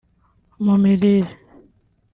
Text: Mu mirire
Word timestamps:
Mu 0.63 0.75
mirire 0.83 1.27